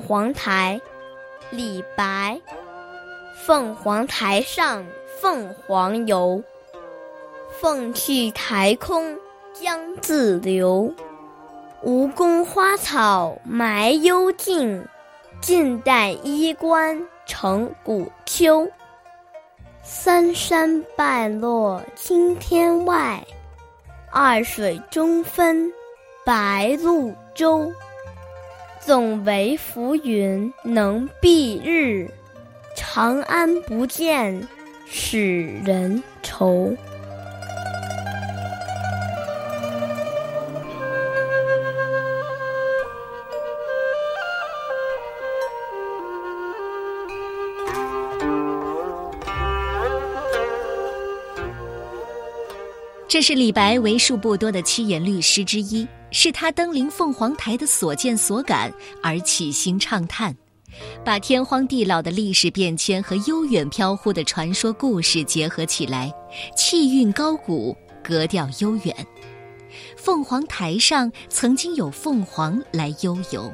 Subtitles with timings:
[0.00, 0.80] 凰台，
[1.50, 2.40] 李白。
[3.32, 4.84] 凤凰台上
[5.20, 6.42] 凤凰游，
[7.60, 9.16] 凤去台空
[9.54, 10.92] 江自流。
[11.82, 14.84] 吴宫花草埋幽径，
[15.40, 18.68] 晋代衣冠成古丘。
[19.84, 23.24] 三山半落青天外，
[24.10, 25.72] 二水中分
[26.26, 27.72] 白鹭洲。
[28.80, 32.10] 总为浮云能蔽日，
[32.74, 34.48] 长安不见
[34.88, 36.74] 使人愁。
[53.06, 58.72] 这是李白为数不多的七言律诗之一，是他登临凤凰台的所见所感
[59.02, 60.36] 而起心畅叹，
[61.04, 66.12] 把天荒地老的历史变迁和悠远飘忽的传说故事结合起来，
[66.56, 68.94] 气韵高古，格调悠远。
[69.96, 73.52] 凤凰台上曾经有凤凰来悠游，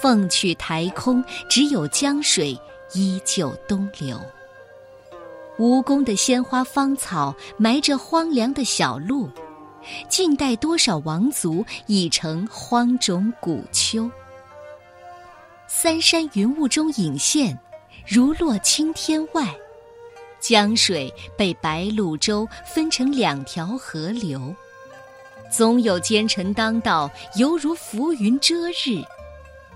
[0.00, 2.58] 凤去台空，只有江水
[2.94, 4.18] 依旧东流。
[5.58, 9.28] 吴宫的鲜花芳草埋着荒凉的小路，
[10.08, 14.10] 近代多少王族已成荒冢古丘。
[15.66, 17.58] 三山云雾中隐现，
[18.06, 19.46] 如落青天外。
[20.40, 24.54] 江水被白鹭洲分成两条河流，
[25.50, 29.02] 总有奸臣当道，犹如浮云遮日。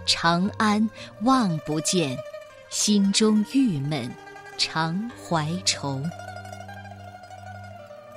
[0.07, 0.89] 长安
[1.23, 2.17] 望不见，
[2.71, 4.11] 心中郁闷。
[4.59, 6.01] 常怀愁。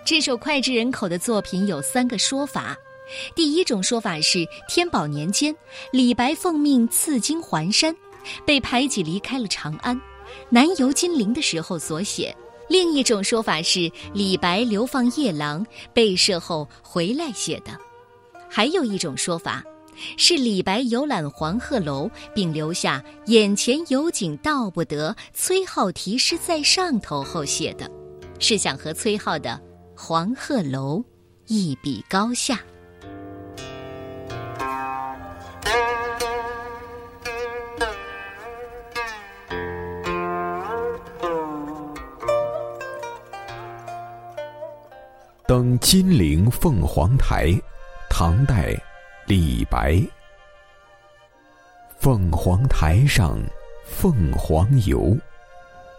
[0.05, 2.77] 这首脍炙人口的作品有三个说法：
[3.33, 5.53] 第一种说法是天宝年间，
[5.91, 7.95] 李白奉命赐金还山，
[8.45, 9.99] 被排挤离开了长安，
[10.47, 12.31] 南游金陵的时候所写；
[12.69, 17.71] 另一种说法是李白流放夜郎，被赦后回来写的；
[18.47, 19.63] 还有一种说法。
[20.17, 27.89] 是李白游览黄鹤楼，并留下“眼前有景道不得，崔颢题诗在上头”后写的，
[28.37, 29.49] 是想和崔颢的
[29.97, 30.97] 《黄鹤楼》
[31.47, 32.59] 一比高下。
[45.47, 47.53] 登金陵凤凰台，
[48.09, 48.75] 唐代。
[49.27, 49.99] 李白，
[51.97, 53.39] 凤凰台上
[53.83, 55.17] 凤凰游，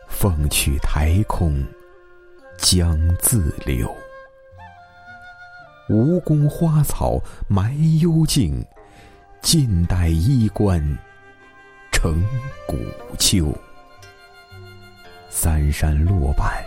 [0.06, 1.66] 凤去台空
[2.58, 3.88] 江自流。
[5.88, 8.64] 吴宫花草埋幽径，
[9.40, 10.82] 晋代衣冠
[11.92, 12.24] 成
[12.66, 12.76] 古
[13.18, 13.56] 丘。
[15.28, 16.64] 三山落半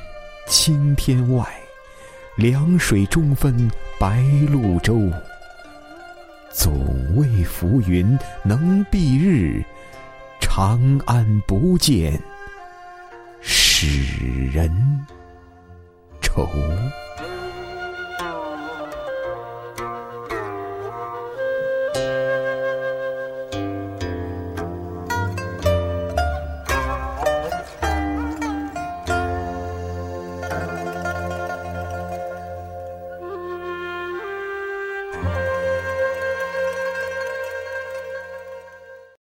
[0.47, 1.45] 青天外，
[2.37, 3.69] 两水中分
[3.99, 5.11] 白鹭洲。
[6.51, 9.63] 总为浮云能蔽日，
[10.39, 12.19] 长安不见
[13.41, 15.05] 使人
[16.35, 17.28] 愁。